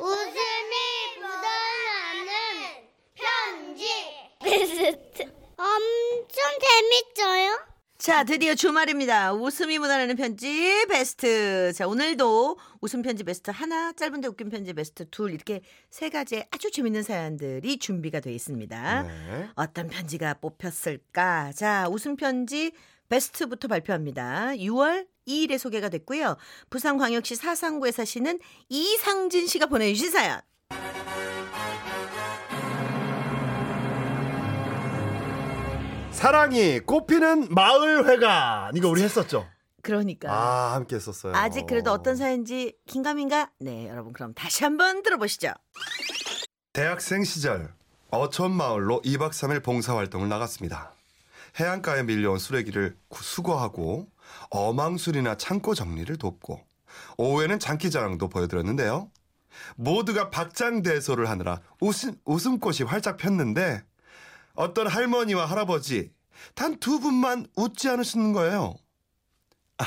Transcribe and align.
웃음이 0.00 0.76
묻어나는 1.18 2.88
편지. 3.14 3.86
베스트. 4.42 5.22
엄청 5.58 6.42
재밌어요. 6.58 7.66
자, 7.98 8.24
드디어 8.24 8.54
주말입니다. 8.54 9.34
웃음이 9.34 9.78
묻어나는 9.78 10.16
편지 10.16 10.86
베스트. 10.88 11.74
자, 11.74 11.86
오늘도 11.86 12.58
웃음 12.80 13.02
편지 13.02 13.24
베스트 13.24 13.50
하나, 13.50 13.92
짧은데 13.92 14.26
웃긴 14.28 14.48
편지 14.48 14.72
베스트 14.72 15.04
둘 15.10 15.34
이렇게 15.34 15.60
세 15.90 16.08
가지의 16.08 16.46
아주 16.50 16.70
재밌는 16.70 17.02
사연들이 17.02 17.78
준비가 17.78 18.20
되어 18.20 18.32
있습니다. 18.32 19.02
네. 19.02 19.48
어떤 19.54 19.88
편지가 19.88 20.34
뽑혔을까? 20.40 21.52
자, 21.52 21.88
웃음 21.90 22.16
편지 22.16 22.72
베스트부터 23.10 23.68
발표합니다. 23.68 24.52
6월 24.56 25.06
2일에 25.30 25.58
소개가 25.58 25.88
됐고요. 25.88 26.36
부산광역시 26.70 27.36
사상구에 27.36 27.92
사시는 27.92 28.38
이상진 28.68 29.46
씨가 29.46 29.66
보내주신 29.66 30.10
사연. 30.10 30.40
사랑이 36.10 36.80
꽃피는 36.80 37.48
마을회관 37.50 38.76
이거 38.76 38.88
우리 38.88 39.02
했었죠. 39.02 39.46
그러니까. 39.82 40.30
아 40.30 40.74
함께 40.74 40.96
했었어요. 40.96 41.34
아직 41.34 41.66
그래도 41.66 41.90
어떤 41.92 42.16
사연인지 42.16 42.76
긴가민가? 42.86 43.50
네, 43.60 43.88
여러분 43.88 44.12
그럼 44.12 44.34
다시 44.34 44.64
한번 44.64 45.02
들어보시죠. 45.02 45.52
대학생 46.74 47.24
시절 47.24 47.72
어촌 48.10 48.52
마을로 48.52 49.00
2박 49.02 49.30
3일 49.30 49.62
봉사 49.62 49.96
활동을 49.96 50.28
나갔습니다. 50.28 50.92
해안가에 51.58 52.02
밀려온 52.04 52.38
쓰레기를 52.38 52.96
구- 53.08 53.22
수거하고 53.22 54.10
어망술이나 54.50 55.36
창고 55.36 55.74
정리를 55.74 56.16
돕고 56.16 56.60
오후에는 57.18 57.58
장기자랑도 57.58 58.28
보여드렸는데요. 58.28 59.10
모두가 59.76 60.30
박장대소를 60.30 61.28
하느라 61.28 61.60
웃음, 61.80 62.14
웃음꽃이 62.24 62.82
활짝 62.86 63.16
폈는데 63.16 63.82
어떤 64.54 64.86
할머니와 64.86 65.46
할아버지 65.46 66.12
단 66.54 66.78
두 66.80 67.00
분만 67.00 67.46
웃지 67.56 67.88
않으시는 67.88 68.32
거예요. 68.32 68.74
아, 69.78 69.84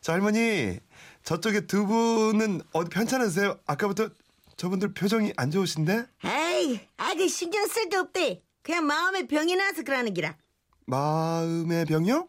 저 0.00 0.12
할머니 0.12 0.78
저쪽에 1.24 1.62
두 1.66 1.86
분은 1.86 2.62
어디 2.72 2.88
편찮으세요? 2.90 3.58
아까부터 3.66 4.08
저분들 4.56 4.94
표정이 4.94 5.32
안 5.36 5.50
좋으신데? 5.50 6.06
에이, 6.24 6.80
아기 6.96 7.28
신경 7.28 7.66
쓸데 7.66 7.96
없대. 7.96 8.42
그냥 8.62 8.86
마음에 8.86 9.26
병이 9.26 9.54
나서 9.56 9.82
그러는 9.82 10.14
기라. 10.14 10.36
마음의 10.88 11.84
병이요? 11.84 12.28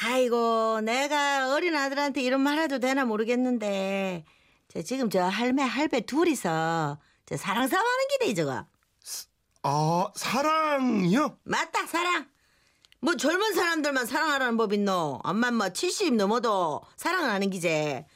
아이고, 0.00 0.80
내가 0.80 1.52
어린 1.54 1.76
아들한테 1.76 2.22
이런 2.22 2.40
말 2.40 2.58
해도 2.58 2.80
되나 2.80 3.04
모르겠는데, 3.04 4.24
저 4.68 4.82
지금 4.82 5.08
저 5.10 5.22
할매, 5.22 5.62
할배 5.62 6.00
둘이서 6.02 6.98
저 7.26 7.36
사랑 7.36 7.68
싸움하는 7.68 8.04
기대, 8.10 8.34
저거. 8.34 8.66
아, 9.62 10.06
사랑이요? 10.16 11.38
맞다, 11.44 11.86
사랑. 11.86 12.26
뭐 13.00 13.14
젊은 13.14 13.54
사람들만 13.54 14.06
사랑하라는 14.06 14.56
법 14.56 14.72
있노? 14.72 15.20
엄마 15.22 15.50
뭐70 15.50 16.16
넘어도 16.16 16.80
사랑을 16.96 17.30
하는 17.30 17.48
기제. 17.48 18.06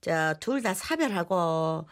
저둘다 0.00 0.74
사별하고 0.74 1.86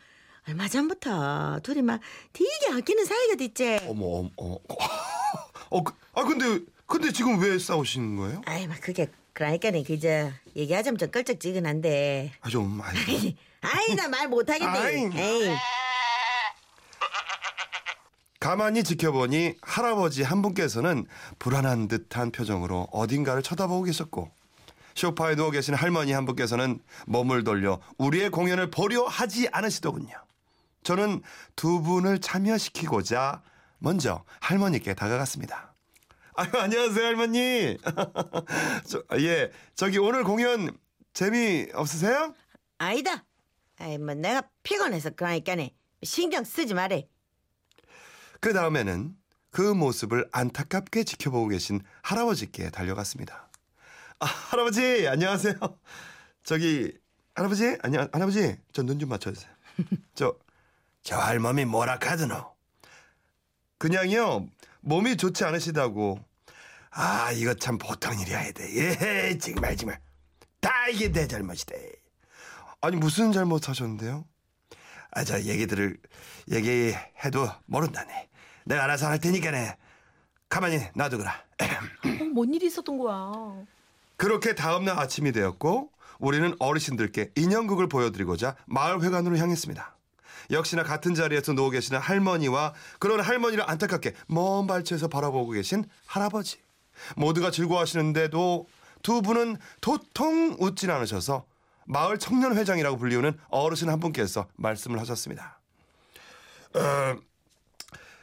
얼마 0.49 0.67
전부터 0.67 1.61
둘이 1.63 1.83
막 1.83 2.01
되게 2.33 2.51
아끼는 2.73 3.05
사이가 3.05 3.37
됐지. 3.37 3.79
어머, 3.87 4.05
어머, 4.07 4.31
어. 4.37 4.57
어, 5.71 5.85
그, 5.85 5.95
아, 6.15 6.25
근데, 6.25 6.65
근데 6.91 7.13
지금 7.13 7.41
왜 7.41 7.57
싸우시는 7.59 8.17
거예요? 8.17 8.43
아이, 8.47 8.67
막 8.67 8.81
그게 8.81 9.07
그러니까는 9.33 9.85
그저 9.85 10.31
얘기하자면 10.57 10.99
좀 10.99 11.11
끌쩍지근한데. 11.11 12.33
아, 12.41 12.49
좀, 12.51 12.81
아이. 12.83 13.37
아이, 13.63 13.95
나 13.95 14.09
말 14.09 14.27
못하겠네. 14.29 14.67
아이. 14.67 15.11
에이. 15.15 15.57
가만히 18.41 18.83
지켜보니 18.83 19.55
할아버지 19.63 20.23
한 20.25 20.43
분께서는 20.43 21.07
불안한 21.39 21.89
듯한 21.89 22.33
표정으로 22.33 22.89
어딘가를 22.91 23.43
쳐다보고 23.43 23.85
계셨고, 23.85 24.31
소파에 24.95 25.37
누워 25.37 25.51
계신 25.53 25.75
할머니 25.75 26.11
한 26.13 26.27
분께서는 26.27 26.81
몸을 27.07 27.45
돌려 27.45 27.81
우리의 27.99 28.31
공연을 28.31 28.71
보려 28.71 29.05
하지 29.05 29.49
않으시더군요. 29.53 30.15
저는 30.83 31.23
두 31.55 31.83
분을 31.83 32.19
참여시키고자 32.21 33.43
먼저 33.79 34.25
할머니께 34.41 34.95
다가갔습니다. 34.95 35.70
아유, 36.41 36.49
안녕하세요, 36.55 37.05
할머니. 37.05 37.77
저, 38.89 39.03
예, 39.19 39.51
저기 39.75 39.99
오늘 39.99 40.25
공연 40.25 40.75
재미 41.13 41.67
없으세요? 41.75 42.35
아니다. 42.79 43.27
아이, 43.79 43.99
뭐 43.99 44.15
내가 44.15 44.49
피곤해서 44.63 45.11
그러니까네. 45.11 45.75
신경 46.03 46.45
쓰지 46.45 46.73
말해. 46.73 47.07
그 48.41 48.55
다음에는 48.55 49.15
그 49.51 49.61
모습을 49.61 50.31
안타깝게 50.33 51.05
지켜보고 51.05 51.49
계신 51.49 51.83
할아버지께 52.03 52.71
달려갔습니다. 52.71 53.51
아, 54.21 54.25
할아버지, 54.25 55.07
안녕하세요. 55.09 55.57
저기, 56.43 56.91
할아버지, 57.35 57.77
안녕, 57.83 58.09
할아버지, 58.15 58.57
저 58.73 58.83
눈 58.83 58.99
좀 58.99 59.11
맞춰주세요. 59.11 59.53
저, 60.15 60.39
저 61.03 61.19
할머니 61.19 61.67
뭐라 61.67 61.99
카드노? 61.99 62.51
그냥요, 63.77 64.47
몸이 64.81 65.19
좋지 65.19 65.45
않으시다고. 65.45 66.19
아, 66.91 67.31
이거 67.33 67.55
참 67.55 67.79
보통 67.79 68.19
일이 68.19 68.35
아야 68.35 68.51
돼. 68.53 68.65
예, 68.77 69.39
정말, 69.39 69.77
정말. 69.77 70.01
다 70.61 70.89
이게 70.89 71.11
내 71.11 71.27
잘못이다. 71.27 71.75
아니, 72.81 72.97
무슨 72.97 73.33
잘못 73.33 73.69
하셨는데요? 73.69 74.25
아, 75.13 75.25
저 75.25 75.41
얘기들을 75.41 75.99
얘기해도 76.51 77.49
모른다네. 77.67 78.29
내가 78.65 78.85
알아서 78.85 79.09
할 79.09 79.19
테니까네. 79.19 79.77
가만히 80.49 80.81
놔두거라. 80.95 81.45
뭔 82.35 82.53
일이 82.55 82.67
있었던 82.67 82.99
거야? 82.99 83.33
그렇게 84.17 84.55
다음날 84.55 84.99
아침이 84.99 85.33
되었고 85.33 85.91
우리는 86.19 86.55
어르신들께 86.59 87.33
인형극을 87.37 87.89
보여드리고자 87.89 88.57
마을회관으로 88.67 89.39
향했습니다. 89.39 89.97
역시나 90.51 90.83
같은 90.83 91.15
자리에서 91.15 91.53
누워 91.53 91.71
계시는 91.71 92.01
할머니와 92.01 92.75
그런 92.99 93.21
할머니를 93.21 93.65
안타깝게 93.69 94.15
먼 94.27 94.67
발치에서 94.67 95.09
바라보고 95.09 95.53
계신 95.53 95.85
할아버지. 96.07 96.59
모두가 97.17 97.51
즐거워하시는데도 97.51 98.67
두 99.03 99.23
분은 99.23 99.57
도통 99.81 100.57
웃진 100.59 100.91
않으셔서 100.91 101.45
마을 101.87 102.19
청년회장이라고 102.19 102.97
불리우는 102.99 103.39
어르신 103.49 103.89
한 103.89 103.99
분께서 104.01 104.47
말씀을 104.57 105.01
하셨습니다. 105.01 105.59
어, 106.75 107.17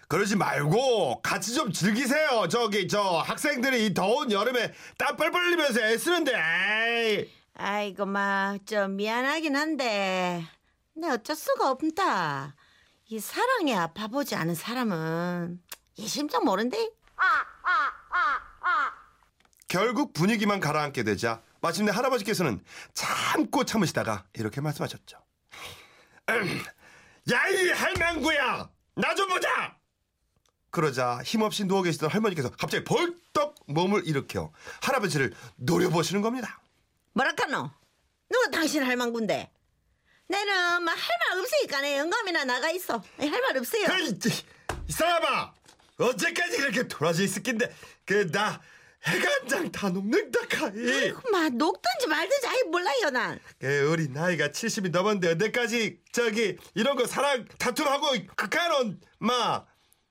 그러지 0.07 0.37
말고 0.37 1.21
같이 1.21 1.53
좀 1.53 1.71
즐기세요. 1.71 2.47
저기 2.49 2.87
저 2.87 3.01
학생들이 3.01 3.87
이 3.87 3.93
더운 3.93 4.31
여름에 4.31 4.73
땀 4.97 5.17
뻘뻘 5.17 5.41
흘리면서 5.41 5.81
애쓰는데. 5.81 6.33
에이. 6.33 7.31
아이고, 7.55 8.05
마, 8.05 8.55
좀 8.65 8.95
미안하긴 8.95 9.55
한데, 9.55 10.45
내 10.93 11.09
어쩔 11.09 11.35
수가 11.35 11.71
없다. 11.71 12.55
이 13.09 13.19
사랑에 13.19 13.75
아파보지 13.75 14.35
않은 14.35 14.53
사람은 14.53 15.59
이 15.95 16.07
심정 16.07 16.45
모른대. 16.45 16.91
결국 19.67 20.13
분위기만 20.13 20.59
가라앉게 20.59 21.03
되자 21.03 21.41
마침내 21.61 21.91
할아버지께서는 21.91 22.63
참고 22.93 23.65
참으시다가 23.65 24.25
이렇게 24.33 24.61
말씀하셨죠. 24.61 25.17
야이 27.31 27.69
할망구야 27.71 28.69
나 28.95 29.13
좀 29.15 29.29
보자. 29.29 29.75
그러자 30.69 31.21
힘없이 31.23 31.65
누워 31.65 31.81
계시던 31.81 32.09
할머니께서 32.09 32.49
갑자기 32.51 32.83
벌떡 32.83 33.55
몸을 33.67 34.07
일으켜 34.07 34.51
할아버지를 34.81 35.33
노려보시는 35.57 36.21
겁니다. 36.21 36.61
뭐라카노? 37.13 37.71
누가 38.29 38.49
당신 38.51 38.83
할망군데? 38.83 39.51
내는 40.29 40.83
막 40.83 40.91
할 40.97 40.99
말 41.29 41.39
없으니까 41.39 41.81
내 41.81 41.97
영감이나 41.97 42.43
나가 42.45 42.69
있어. 42.71 43.01
할 43.17 43.29
말 43.41 43.57
없어요. 43.57 43.87
에이, 43.91 44.19
이 44.87 44.91
사람아 44.91 45.53
언제까지 45.97 46.57
그렇게 46.57 46.87
돌아져 46.87 47.23
있을 47.23 47.43
낀데 47.43 47.73
그 48.05 48.29
나 48.31 48.61
해간장 49.05 49.71
다 49.71 49.89
녹는다 49.89 50.39
카이 50.49 51.13
마 51.31 51.47
녹든지 51.49 52.07
말든지 52.07 52.47
아예 52.47 52.63
몰라요 52.63 53.09
난. 53.11 53.39
그 53.59 53.89
우리 53.91 54.07
나이가 54.09 54.49
70이 54.49 54.89
넘었는데 54.91 55.31
언제까지 55.31 55.99
저기 56.11 56.57
이런 56.73 56.95
거 56.97 57.05
사랑 57.05 57.45
다툼하고 57.57 58.07
극한은 58.35 58.99
마 59.19 59.65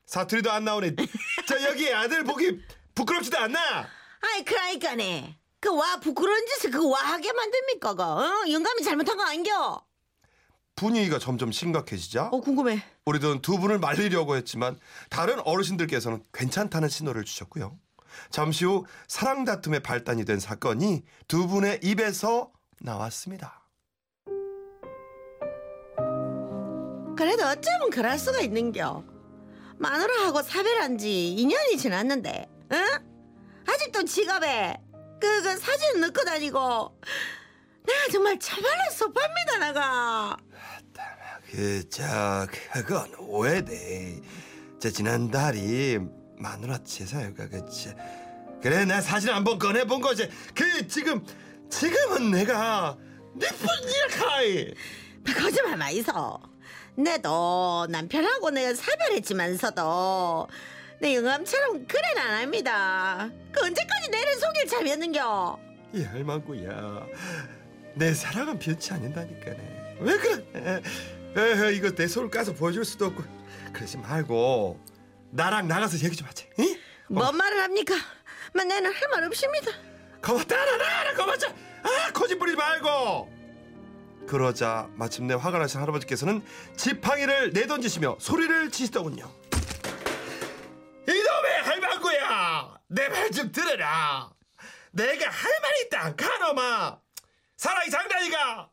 사투리도 0.06 0.50
안 0.50 0.64
나오네 0.64 0.94
저 1.46 1.60
여기 1.64 1.92
아들 1.92 2.22
보기 2.24 2.60
부끄럽지도 2.94 3.38
않나 3.38 3.88
아이 4.20 4.44
그러니까네. 4.44 5.38
그 5.60 5.72
와 5.74 5.98
부끄러운 5.98 6.46
짓을 6.46 6.70
그 6.70 6.86
와 6.86 7.00
하게 7.00 7.32
만듭니까 7.32 7.94
그? 7.94 8.02
어? 8.02 8.44
영감이 8.50 8.82
잘못한 8.82 9.16
거 9.16 9.24
아닌겨? 9.24 9.85
분위기가 10.76 11.18
점점 11.18 11.50
심각해지자 11.50 12.28
어 12.32 12.40
궁금해. 12.40 12.82
우리들은 13.06 13.40
두 13.40 13.58
분을 13.58 13.78
말리려고 13.78 14.36
했지만 14.36 14.78
다른 15.08 15.40
어르신들께서는 15.40 16.22
괜찮다는 16.32 16.88
신호를 16.88 17.24
주셨고요. 17.24 17.76
잠시 18.30 18.64
후 18.64 18.84
사랑 19.08 19.44
다툼의 19.44 19.80
발단이 19.80 20.24
된 20.24 20.38
사건이 20.38 21.02
두 21.26 21.48
분의 21.48 21.80
입에서 21.82 22.52
나왔습니다. 22.80 23.62
그래도 27.16 27.46
어쩌면 27.46 27.90
그럴 27.90 28.18
수가 28.18 28.40
있는겨. 28.40 29.04
마누라하고 29.78 30.42
사별한 30.42 30.98
지 30.98 31.36
2년이 31.38 31.78
지났는데, 31.78 32.48
응? 32.72 32.78
아직도 33.66 34.04
지갑에 34.04 34.76
그, 35.20 35.42
그 35.42 35.56
사진 35.58 36.00
넣고 36.00 36.24
다니고, 36.24 36.98
내가 37.86 38.08
정말 38.12 38.38
참말로 38.38 38.90
섭합니다, 38.92 39.58
나가. 39.58 40.36
그저 41.50 42.46
그건 42.72 43.14
오해돼. 43.18 44.20
저 44.80 44.90
지난달이 44.90 45.98
마누라 46.36 46.78
제사여가 46.84 47.48
그치. 47.48 47.94
그래 48.60 48.84
내 48.84 49.00
사진 49.00 49.30
한번 49.30 49.58
꺼내 49.58 49.84
본 49.84 50.00
거지. 50.00 50.28
그 50.54 50.86
지금 50.88 51.24
지금은 51.70 52.30
내가 52.32 52.96
니뿐 53.36 53.68
이렇게. 53.88 54.74
거짓말 55.34 55.76
마이소. 55.76 56.40
내도 56.96 57.86
남편하고 57.90 58.50
내가 58.50 58.74
사별했지만서도 58.74 60.48
내 61.00 61.14
영감처럼 61.14 61.86
그래는 61.86 62.22
안 62.22 62.42
합니다. 62.42 63.30
그 63.52 63.64
언제까지 63.64 64.10
내를 64.10 64.34
속일 64.34 64.66
참이었는겨? 64.66 65.58
이 65.94 66.02
할망구야. 66.02 67.06
내 67.96 68.12
사랑은 68.12 68.58
변치 68.58 68.92
않는다니까네. 68.92 69.96
왜 70.00 70.18
그래? 70.18 70.82
에헤, 71.34 71.72
이거 71.74 71.90
내 71.90 72.06
손을 72.06 72.28
까서 72.30 72.52
보여줄 72.52 72.84
수도 72.84 73.06
없고 73.06 73.24
그러지 73.72 73.96
말고 73.98 74.78
나랑 75.30 75.66
나가서 75.66 75.98
얘기 76.04 76.14
좀 76.14 76.26
하자. 76.28 76.44
응? 76.58 76.76
뭔 77.08 77.34
말을 77.36 77.62
합니까? 77.62 77.94
마 78.52 78.64
내는 78.64 78.92
할 78.92 79.08
말 79.10 79.24
없습니다. 79.24 79.70
따라 80.46 80.76
나라 80.76 81.36
자. 81.38 81.48
아 81.82 82.12
거짓 82.12 82.36
부리지 82.38 82.56
말고. 82.56 83.34
그러자 84.26 84.88
마침내 84.94 85.34
화가 85.34 85.58
나신 85.58 85.80
할아버지께서는 85.80 86.42
지팡이를 86.76 87.52
내던지시며 87.52 88.16
소리를 88.20 88.70
치시더군요. 88.70 89.30
이놈의 91.08 91.62
할망구야, 91.64 92.78
내 92.88 93.08
말 93.08 93.30
좀 93.30 93.52
들어라. 93.52 94.30
내가 94.90 95.30
할 95.30 95.50
말이 95.62 95.80
있다, 95.86 96.14
가놈아. 96.16 96.98
사랑이 97.56 97.90
장난이가. 97.90 98.70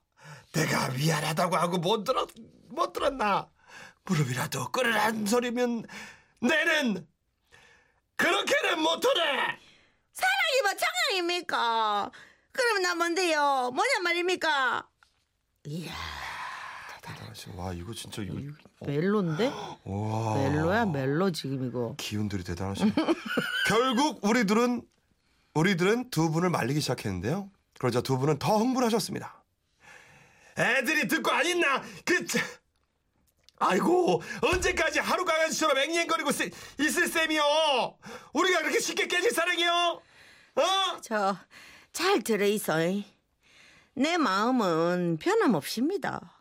내가 0.53 0.89
미안하다고 0.89 1.55
하고 1.55 1.77
못 1.77 2.03
들었 2.03 2.27
못 2.69 2.93
들었나? 2.93 3.49
무릎이라도 4.05 4.71
꿇으라는 4.71 5.25
소리면 5.25 5.85
내는 6.41 7.07
그렇게는 8.15 8.79
못하네. 8.81 9.59
사랑이 10.13 10.61
뭐 10.63 10.71
장난입니까? 10.75 12.11
그러면 12.51 12.81
나 12.83 12.95
뭔데요? 12.95 13.71
뭐냐 13.73 13.99
말입니까? 14.03 14.87
이야 15.65 15.93
대단하시. 17.01 17.49
와 17.55 17.73
이거 17.73 17.93
진짜 17.93 18.21
이거 18.21 18.35
멜로인데? 18.81 19.51
와 19.85 20.35
멜로야 20.35 20.85
멜로 20.87 21.31
지금 21.31 21.67
이거. 21.67 21.95
기운들이 21.97 22.43
대단하시. 22.43 22.83
결국 23.67 24.23
우리들은 24.23 24.83
우리들은 25.55 26.09
두 26.09 26.29
분을 26.31 26.49
말리기 26.49 26.81
시작했는데요. 26.81 27.49
그러자 27.83 27.99
두 27.99 28.17
분은 28.17 28.39
더 28.39 28.57
흥분하셨습니다. 28.59 29.43
애들이 30.57 31.05
듣고 31.09 31.29
안 31.31 31.45
있나? 31.45 31.83
그 32.05 32.25
차- 32.25 32.39
아이고 33.59 34.23
언제까지 34.41 34.99
하루 34.99 35.25
강아지처럼 35.25 35.77
앵앵거리고 35.79 36.31
쓰- 36.31 36.49
있을 36.79 37.07
셈이요? 37.09 37.43
우리가 38.31 38.59
그렇게 38.61 38.79
쉽게 38.79 39.07
깨질 39.07 39.31
사랑이요? 39.31 40.01
어? 40.55 41.01
저 41.01 41.35
잘 41.91 42.21
들어있어. 42.23 42.77
내 43.95 44.15
마음은 44.17 45.17
변함없습니다. 45.19 46.39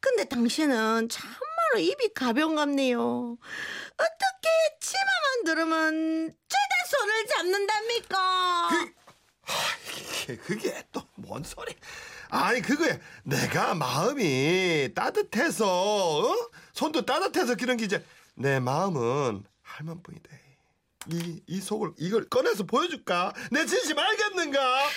근데 0.00 0.24
당신은 0.24 1.08
참말로 1.08 1.78
입이 1.78 2.14
가벼운 2.14 2.56
갑네요. 2.56 3.36
어떻게 3.96 4.48
치마만 4.80 5.44
들으면 5.46 6.34
죄다 6.48 6.90
손을 6.90 7.26
잡는답니까? 7.28 8.68
그 8.70 9.00
게, 10.36 10.42
그게 10.42 10.84
또 10.92 11.02
뭔 11.22 11.44
소리? 11.44 11.74
아니 12.30 12.60
그거야. 12.62 12.98
내가 13.24 13.74
마음이 13.74 14.90
따뜻해서 14.94 15.66
어? 15.66 16.50
손도 16.72 17.04
따뜻해서 17.04 17.54
그런 17.56 17.76
게 17.76 17.84
이제 17.84 18.04
내 18.34 18.58
마음은 18.58 19.44
할만뿐이다. 19.62 20.30
이, 21.12 21.42
이 21.46 21.60
속을 21.60 21.92
이걸 21.98 22.28
꺼내서 22.28 22.64
보여줄까? 22.64 23.32
내 23.50 23.64
진심 23.66 23.98
알겠는가? 23.98 24.88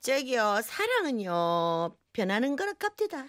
저기요 0.00 0.60
사랑은요 0.64 1.96
변하는 2.12 2.56
거라 2.56 2.72
값디다. 2.74 3.26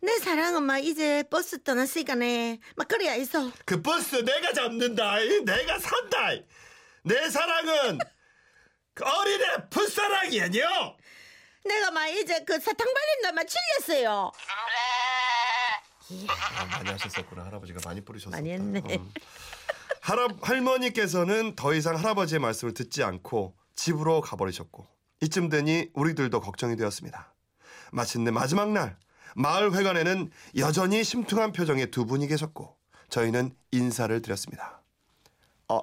내 0.00 0.18
사랑은 0.18 0.62
막 0.62 0.78
이제 0.78 1.22
버스 1.30 1.62
떠났으니까네 1.62 2.60
막 2.76 2.88
그래야 2.88 3.14
있어. 3.16 3.50
그 3.64 3.80
버스 3.82 4.16
내가 4.16 4.52
잡는다. 4.52 5.20
이 5.20 5.44
내가 5.44 5.78
산다. 5.78 6.30
내 7.02 7.28
사랑은 7.30 7.98
그 8.94 9.04
어린애 9.04 9.68
풋사랑이 9.70 10.40
아니요. 10.40 10.96
내가 11.64 11.90
막 11.90 12.06
이제 12.08 12.42
그 12.44 12.58
사탕 12.58 12.86
발린 12.86 13.22
놈만 13.24 13.46
질렸어요. 13.46 14.30
아, 16.28 16.64
많이 16.66 16.90
하셨었구나. 16.90 17.44
할아버지가 17.46 17.80
많이 17.84 18.00
뿌리셨었다. 18.02 18.36
많이 18.36 18.50
했네. 18.50 18.80
음. 18.96 19.12
할아, 20.00 20.28
할머니께서는 20.42 21.56
더 21.56 21.74
이상 21.74 21.96
할아버지의 21.96 22.38
말씀을 22.38 22.74
듣지 22.74 23.02
않고 23.02 23.56
집으로 23.74 24.20
가버리셨고 24.20 24.86
이쯤 25.22 25.48
되니 25.48 25.88
우리들도 25.94 26.40
걱정이 26.40 26.76
되었습니다. 26.76 27.34
마침내 27.90 28.30
마지막 28.30 28.70
날 28.70 28.98
마을 29.34 29.74
회관에는 29.74 30.30
여전히 30.58 31.02
심퉁한 31.02 31.52
표정의 31.52 31.90
두 31.90 32.04
분이 32.04 32.28
계셨고 32.28 32.76
저희는 33.08 33.56
인사를 33.72 34.20
드렸습니다. 34.20 34.82
어, 35.68 35.80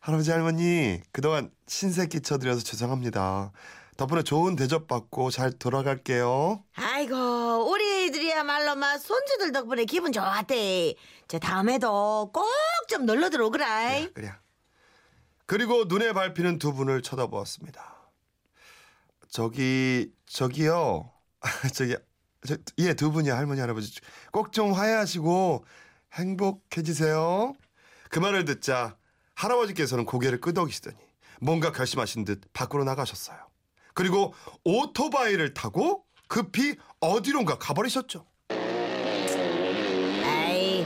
할아버지 0.00 0.30
할머니 0.30 1.00
그동안 1.12 1.50
신세 1.66 2.06
끼쳐드려서 2.06 2.62
죄송합니다. 2.62 3.52
덕분에 3.96 4.22
좋은 4.22 4.56
대접 4.56 4.86
받고 4.86 5.30
잘 5.30 5.52
돌아갈게요. 5.52 6.64
아이고 6.74 7.70
우리들이야말로 7.70 8.76
막 8.76 8.96
손주들 8.98 9.52
덕분에 9.52 9.84
기분 9.84 10.10
좋았대. 10.12 10.94
저 11.28 11.38
다음에도 11.38 12.30
꼭 12.32 12.46
좀 12.88 13.06
놀러 13.06 13.30
들어오거라. 13.30 13.88
그래, 14.00 14.10
그래. 14.14 14.32
그리고 15.46 15.84
눈에 15.84 16.12
밟히는 16.12 16.58
두 16.58 16.72
분을 16.72 17.02
쳐다보았습니다. 17.02 18.10
저기 19.28 20.10
저기요. 20.26 21.12
저기 21.72 21.94
예 22.78 22.94
두 22.94 23.12
분이 23.12 23.28
할머니 23.28 23.60
할아버지 23.60 23.92
꼭 24.32 24.50
좀 24.50 24.72
화해하시고 24.72 25.64
행복해지세요. 26.14 27.52
그 28.08 28.18
말을 28.18 28.44
듣자 28.44 28.96
할아버지께서는 29.40 30.04
고개를 30.04 30.40
끄덕이시더니 30.40 30.96
뭔가 31.40 31.72
결심하신 31.72 32.24
듯 32.26 32.42
밖으로 32.52 32.84
나가셨어요. 32.84 33.38
그리고 33.94 34.34
오토바이를 34.64 35.54
타고 35.54 36.04
급히 36.28 36.76
어디론가 37.00 37.58
가버리셨죠. 37.58 38.26
아이, 40.24 40.84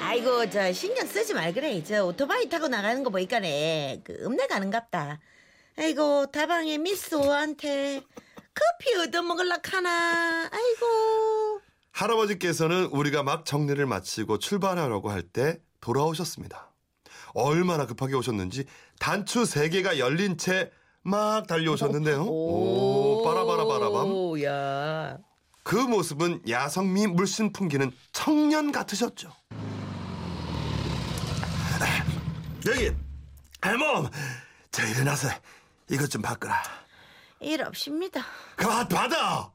아이고 0.00 0.50
저 0.50 0.72
신경 0.72 1.06
쓰지 1.06 1.34
말 1.34 1.52
그래. 1.54 1.82
저 1.84 2.04
오토바이 2.04 2.48
타고 2.48 2.66
나가는 2.68 3.02
거 3.04 3.10
보니까네 3.10 4.02
그 4.04 4.12
읍내 4.24 4.48
가는갑다. 4.48 5.20
아이고 5.78 6.26
다방에 6.26 6.78
미스 6.78 7.14
오한테 7.14 8.02
커피 8.54 8.94
얻어먹을라 8.96 9.58
카나. 9.58 10.48
아이고. 10.52 11.60
할아버지께서는 11.92 12.86
우리가 12.86 13.22
막 13.22 13.44
정리를 13.44 13.84
마치고 13.86 14.38
출발하려고 14.38 15.10
할 15.10 15.22
때 15.22 15.60
돌아오셨습니다. 15.80 16.73
얼마나 17.34 17.86
급하게 17.86 18.14
오셨는지 18.14 18.64
단추 18.98 19.44
세 19.44 19.68
개가 19.68 19.98
열린 19.98 20.38
채 20.38 20.70
막 21.06 21.46
달려오셨는데요. 21.46 22.22
오, 22.24 23.22
빠라바라바라밤. 23.24 24.06
오, 24.10 24.42
야. 24.42 25.18
그 25.62 25.76
모습은 25.76 26.42
야성미 26.48 27.08
물씬 27.08 27.52
풍기는 27.52 27.92
청년 28.12 28.72
같으셨죠. 28.72 29.30
여기 32.66 32.90
할멈, 33.60 34.08
저 34.70 34.86
일어나서 34.86 35.28
이것 35.90 36.08
좀 36.08 36.22
바꾸라. 36.22 36.62
일 37.40 37.60
없습니다. 37.62 38.22
그만 38.56 38.88
받아. 38.88 39.52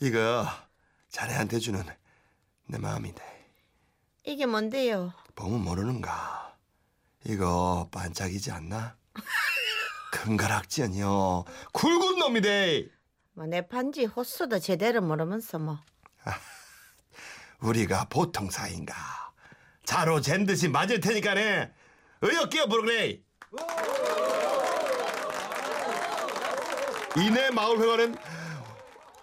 이거 0.00 0.44
자네한테 1.10 1.60
주는 1.60 1.84
내 2.66 2.78
마음인데. 2.78 3.22
이게 4.24 4.46
뭔데요? 4.46 5.12
보면 5.36 5.62
모르는가? 5.62 6.39
이거 7.24 7.88
반짝이지 7.92 8.50
않나? 8.50 8.96
금가락지 10.12 10.84
아니요. 10.84 11.44
굵은 11.72 12.18
놈이대. 12.18 12.88
뭐내 13.34 13.68
반지 13.68 14.04
호수도 14.04 14.58
제대로 14.58 15.00
모르면서 15.00 15.58
뭐. 15.58 15.78
우리가 17.60 18.06
보통 18.08 18.50
사이인가? 18.50 18.94
자로 19.84 20.20
잰 20.20 20.46
듯이 20.46 20.68
맞을 20.68 21.00
테니까네. 21.00 21.72
의욕 22.22 22.50
끼어 22.50 22.66
부르래. 22.66 23.20
이내 27.16 27.50
마을회관은 27.50 28.16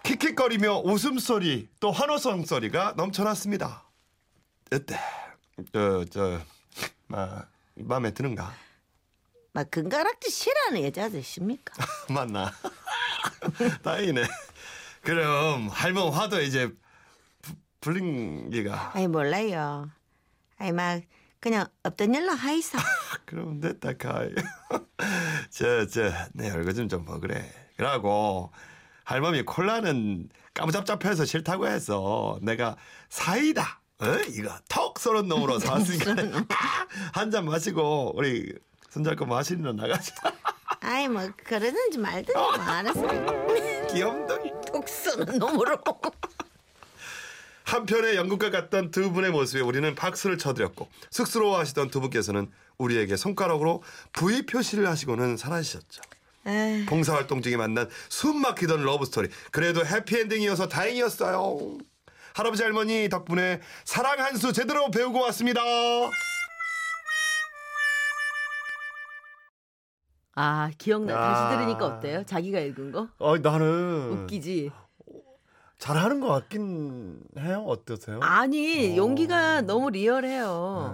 킥킥거리며 0.02 0.80
웃음소리 0.80 1.68
또 1.80 1.90
환호성 1.90 2.44
소리가 2.44 2.94
넘쳐났습니다. 2.96 3.84
어때? 4.72 4.98
저저 5.72 6.40
마음에 7.80 8.12
드는가? 8.12 8.52
막 9.52 9.70
금가락지 9.70 10.30
싫어하는 10.30 10.82
여자들 10.84 11.18
있습니까? 11.20 11.74
맞나? 12.12 12.52
다행이네. 13.82 14.22
그럼 15.02 15.68
할멈 15.68 16.12
화도 16.12 16.40
이제 16.42 16.68
부- 17.42 17.54
불린 17.80 18.50
기가 18.50 18.92
아이 18.94 19.06
몰라요. 19.08 19.90
아이 20.58 20.72
막 20.72 21.02
그냥 21.40 21.66
없던 21.84 22.14
일로 22.14 22.32
하이소. 22.32 22.78
그럼 23.24 23.60
됐다 23.60 23.92
가이. 23.96 24.30
저저내 25.50 26.50
얼굴 26.52 26.74
좀좀 26.74 27.04
먹으래. 27.04 27.50
그러고 27.76 28.52
할멈이 29.04 29.42
콜라는 29.42 30.28
까무잡잡해서 30.54 31.24
싫다고 31.24 31.68
해서 31.68 32.38
내가 32.42 32.76
사이다. 33.08 33.77
어? 34.00 34.06
이거 34.28 34.50
턱 34.68 34.98
쏘는 34.98 35.26
놈으로 35.28 35.58
사왔으니까 35.58 36.14
한 37.12 37.30
잔 37.30 37.44
마시고 37.46 38.12
우리 38.16 38.52
손잡고 38.90 39.26
마시러 39.26 39.72
나가자. 39.72 40.14
아이 40.80 41.08
뭐 41.08 41.28
그러든지 41.44 41.98
말든지 41.98 42.32
뭐 42.32 42.52
알았어. 42.52 43.86
귀염둥이. 43.92 44.50
톡 44.72 44.88
쏘는 44.88 45.38
놈으로. 45.38 45.78
한편의 47.64 48.16
연극과 48.16 48.50
같던 48.50 48.90
두 48.92 49.12
분의 49.12 49.30
모습에 49.30 49.60
우리는 49.60 49.94
박수를 49.94 50.38
쳐드렸고 50.38 50.88
쑥스러워하시던 51.10 51.90
두 51.90 52.00
분께서는 52.00 52.50
우리에게 52.78 53.16
손가락으로 53.16 53.82
V 54.14 54.46
표시를 54.46 54.88
하시고는 54.88 55.36
사라지셨죠. 55.36 56.00
에이, 56.46 56.86
봉사활동 56.86 57.42
중에 57.42 57.56
만난 57.58 57.90
숨막히던 58.08 58.82
러브스토리 58.84 59.28
그래도 59.50 59.84
해피엔딩이어서 59.84 60.68
다행이었어요. 60.68 61.76
할아버지 62.38 62.62
할머니 62.62 63.08
덕분에 63.08 63.60
사랑 63.84 64.18
한 64.20 64.36
수 64.36 64.52
제대로 64.52 64.88
배우고 64.90 65.20
왔습니다. 65.22 65.60
아 70.34 70.70
기억나. 70.78 71.14
다시 71.14 71.42
아. 71.42 71.56
들으니까 71.56 71.86
어때요? 71.86 72.22
자기가 72.24 72.60
읽은 72.60 72.92
거? 72.92 73.08
아 73.18 73.36
나는 73.42 74.10
웃기지. 74.12 74.70
잘하는 75.78 76.18
것 76.18 76.26
같긴 76.26 77.20
해요. 77.38 77.64
어떠세요? 77.68 78.18
아니 78.20 78.92
어. 78.94 78.96
연기가 78.96 79.60
너무 79.60 79.90
리얼해요. 79.90 80.40
네. 80.42 80.48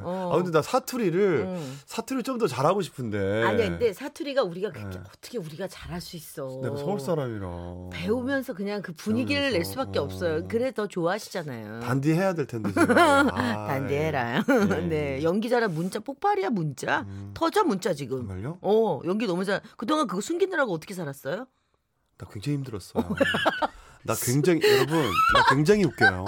어. 0.04 0.30
아 0.32 0.36
근데 0.36 0.50
나 0.52 0.60
사투리를 0.60 1.46
응. 1.48 1.76
사투리 1.86 2.22
좀 2.22 2.34
더 2.38 2.46
잘하고 2.46 2.82
싶은데. 2.82 3.44
아니야 3.44 3.70
근데 3.70 3.92
사투리가 3.94 4.42
우리가 4.42 4.72
그렇게 4.72 4.98
네. 4.98 5.04
어떻게 5.08 5.38
우리가 5.38 5.68
잘할 5.68 6.00
수 6.02 6.16
있어. 6.16 6.60
내가 6.62 6.76
서울 6.76 7.00
사람이라 7.00 7.90
배우면서 7.92 8.52
그냥 8.54 8.82
그 8.82 8.92
분위기를 8.92 9.40
낼 9.44 9.50
배우면서, 9.52 9.70
수밖에 9.70 9.98
어. 10.00 10.02
없어요. 10.02 10.48
그래 10.48 10.72
더 10.72 10.86
좋아하시잖아요. 10.86 11.80
단디 11.80 12.12
해야 12.12 12.34
될 12.34 12.46
텐데. 12.46 12.70
아, 13.00 13.66
단디 13.68 13.94
해라. 13.94 14.44
예. 14.48 14.80
네 14.88 15.22
연기 15.22 15.48
잘한 15.48 15.72
문자 15.72 16.00
폭발이야 16.00 16.50
문자. 16.50 17.02
음. 17.08 17.30
터져 17.34 17.62
문자 17.64 17.94
지금. 17.94 18.26
정말요? 18.26 18.58
어 18.60 19.00
연기 19.06 19.26
너무 19.26 19.44
잘. 19.46 19.62
그동안 19.78 20.06
그거 20.08 20.20
숨기느라고 20.20 20.72
어떻게 20.74 20.92
살았어요? 20.92 21.46
나 22.18 22.26
굉장히 22.30 22.56
힘들었어요. 22.58 23.02
나 24.04 24.14
굉장히 24.14 24.61
여러분 24.64 25.02
나 25.34 25.44
굉장히 25.54 25.84
웃겨요. 25.84 26.25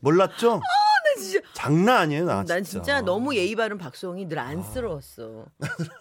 몰랐죠? 0.00 0.56
나 0.56 1.20
진짜 1.20 1.40
장난 1.54 1.96
아니에요 1.98 2.24
나. 2.26 2.44
난 2.44 2.62
진짜 2.62 3.00
너무 3.00 3.34
예의 3.34 3.54
바른 3.56 3.78
박수홍이 3.78 4.28
늘 4.28 4.38
안쓰러웠어. 4.38 5.46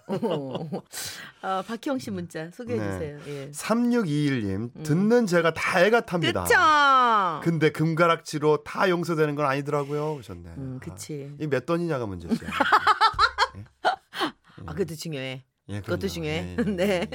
어. 0.08 0.70
아, 1.42 1.64
박희영 1.66 2.00
씨 2.00 2.12
문자 2.12 2.50
소개해 2.52 2.78
네. 2.80 2.92
주세요. 2.92 3.20
예. 3.28 3.52
3621님 3.52 4.84
듣는 4.84 5.26
제가 5.26 5.54
다 5.54 5.82
애가 5.86 6.02
탑니다. 6.02 6.44
그쵸? 6.44 6.56
근데 7.50 7.72
금가락지로 7.72 8.64
다 8.64 8.90
용서되는 8.90 9.36
건 9.36 9.46
아니더라고요. 9.46 10.14
그러셨네. 10.16 10.50
음, 10.58 10.80
그치. 10.82 11.32
이몇 11.40 11.66
돈이냐가 11.66 12.06
문제죠. 12.06 12.46
아, 14.68 14.74
그것도 14.74 14.96
중요해. 14.96 15.46
예, 15.70 15.82
그것도. 15.82 16.08
중요해. 16.08 16.36
예, 16.36 16.56
예. 16.60 16.64
네. 16.64 17.10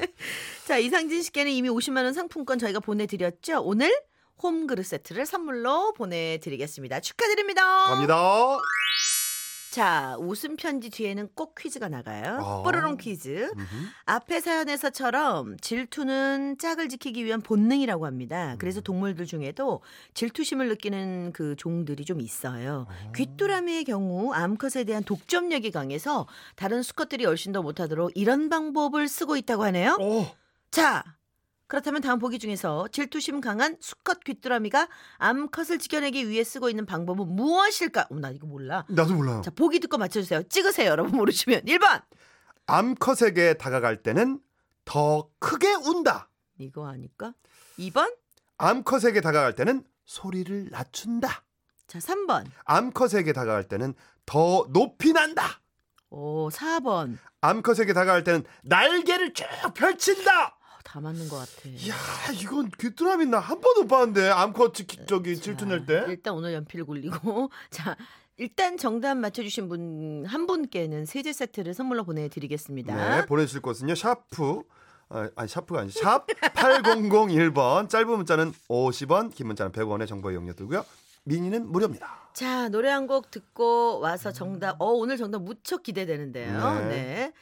자, 0.71 0.79
이상진 0.79 1.21
씨께는 1.21 1.51
이미 1.51 1.69
50만 1.69 2.05
원 2.05 2.13
상품권 2.13 2.61
저희가 2.61 2.79
보내드렸죠. 2.79 3.61
오늘 3.61 3.93
홈 4.41 4.69
그릇 4.69 4.87
세트를 4.87 5.27
선물로 5.27 5.95
보내드리겠습니다. 5.95 7.01
축하드립니다. 7.01 7.87
갑니다. 7.87 8.15
자, 9.73 10.17
웃음 10.21 10.55
편지 10.55 10.89
뒤에는 10.91 11.31
꼭 11.35 11.57
퀴즈가 11.57 11.89
나가요. 11.89 12.39
아. 12.41 12.63
뽀로롱 12.63 12.99
퀴즈. 12.99 13.51
음흠. 13.53 13.87
앞의 14.05 14.41
사연에서처럼 14.41 15.57
질투는 15.59 16.59
짝을 16.59 16.89
지키기 16.89 17.25
위한 17.25 17.41
본능이라고 17.41 18.07
합니다. 18.07 18.53
음. 18.53 18.59
그래서 18.59 18.81
동물들 18.81 19.27
중에도 19.27 19.83
질투심을 20.15 20.69
느끼는 20.69 21.33
그 21.33 21.57
종들이 21.57 22.05
좀 22.05 22.21
있어요. 22.21 22.87
아. 22.89 23.13
귀뚜라미의 23.17 23.85
경우 23.85 24.33
암컷에 24.33 24.85
대한 24.85 25.03
독점력이 25.03 25.73
강해서 25.73 26.29
다른 26.55 26.85
수컷들이 26.85 27.25
훨씬 27.25 27.51
더 27.51 27.61
못하도록 27.61 28.13
이런 28.15 28.49
방법을 28.49 29.09
쓰고 29.09 29.37
있다고 29.37 29.65
하네요. 29.65 29.99
어, 30.01 30.40
자, 30.71 31.03
그렇다면 31.67 32.01
다음 32.03 32.19
보기 32.19 32.39
중에서 32.39 32.89
질투심 32.89 33.41
강한 33.41 33.77
수컷 33.81 34.21
귀뚜라미가 34.25 34.89
암컷을 35.19 35.79
지켜내기 35.79 36.29
위해 36.29 36.43
쓰고 36.45 36.69
있는 36.69 36.87
방법은 36.87 37.29
무엇일까? 37.29 38.09
어, 38.11 38.15
나 38.17 38.31
이거 38.31 38.47
몰라. 38.47 38.85
나도 38.89 39.15
몰라요. 39.15 39.43
자, 39.45 39.51
보기 39.51 39.81
듣고 39.81 39.99
맞춰주세요. 39.99 40.45
찍으세요, 40.45 40.91
여러분 40.91 41.17
모르시면. 41.17 41.63
1번. 41.63 42.03
암컷에게 42.67 43.55
다가갈 43.55 44.03
때는 44.03 44.41
더 44.85 45.29
크게 45.39 45.75
운다. 45.75 46.29
이거 46.59 46.89
아닐까? 46.89 47.35
2번. 47.79 48.15
암컷에게 48.59 49.21
다가갈 49.21 49.55
때는 49.55 49.85
소리를 50.05 50.69
낮춘다. 50.71 51.45
자, 51.87 51.99
3번. 51.99 52.47
암컷에게 52.65 53.33
다가갈 53.33 53.65
때는 53.69 53.95
더 54.27 54.67
높이 54.71 55.13
난다. 55.13 55.61
오, 56.11 56.49
4번. 56.51 57.17
암컷에게 57.41 57.93
다가갈 57.93 58.25
때는 58.25 58.45
날개를 58.63 59.33
쭉 59.35 59.47
펼친다. 59.75 60.57
다 60.85 61.01
맞는 61.01 61.29
것 61.29 61.37
같아. 61.37 61.69
이야, 61.69 61.95
이건 62.41 62.71
귀뚜라미 62.79 63.27
나 63.27 63.39
한 63.39 63.61
번도 63.61 63.83
못 63.83 63.89
봤는데 63.89 64.29
암컷 64.31 64.75
지, 64.75 64.87
저기 65.07 65.37
자, 65.37 65.43
질투 65.43 65.67
낼 65.67 65.87
때. 65.87 66.05
일단 66.09 66.35
오늘 66.35 66.53
연필 66.55 66.85
굴리고. 66.85 67.51
자, 67.71 67.97
일단 68.37 68.77
정답 68.77 69.17
맞춰주신 69.17 69.69
분 69.69 70.25
한 70.27 70.47
분께는 70.47 71.07
세제 71.07 71.33
세트를 71.33 71.75
선물로 71.75 72.05
보내드리겠습니다. 72.05 72.95
네, 73.21 73.27
보내주실 73.27 73.61
곳은요. 73.63 73.95
샤프 73.95 74.63
아, 75.11 75.29
아니 75.37 75.49
샤프가 75.49 75.81
아니죠. 75.81 76.01
샵 76.01 76.27
8001번 76.27 77.89
짧은 77.91 78.09
문자는 78.09 78.53
50원 78.69 79.35
긴 79.35 79.49
문자는 79.49 79.73
100원의 79.73 80.07
정보 80.07 80.31
이용료 80.31 80.53
들고요. 80.55 80.85
미니는 81.25 81.71
무료입니다. 81.71 82.31
자, 82.33 82.69
노래 82.69 82.89
한 82.91 83.07
곡 83.07 83.31
듣고 83.31 83.99
와서 84.01 84.33
정답. 84.33 84.77
어, 84.81 84.87
오늘 84.87 85.17
정답 85.17 85.43
무척 85.43 85.83
기대되는데요. 85.83 86.75
네. 86.75 86.89
네. 86.89 87.33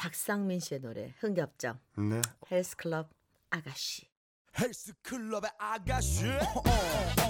박상민 0.00 0.60
씨의 0.60 0.80
노래 0.80 1.12
흥겹정 1.18 1.78
네. 1.98 2.22
헬스클럽 2.50 3.10
아가씨. 3.50 4.08
헬스클럽의 4.58 5.50
아가씨 5.58 6.26
어, 6.26 6.40
어, 6.40 6.62
어. 7.26 7.29